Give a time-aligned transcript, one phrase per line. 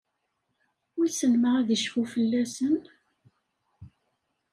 [0.97, 2.75] Wissen ma ad icfu fell-asen?